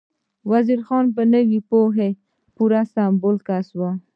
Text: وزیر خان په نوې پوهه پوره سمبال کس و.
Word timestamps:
وزیر 0.51 0.79
خان 0.87 1.05
په 1.15 1.23
نوې 1.33 1.59
پوهه 1.69 2.09
پوره 2.55 2.81
سمبال 2.93 3.37
کس 3.47 3.67
و. 3.77 3.81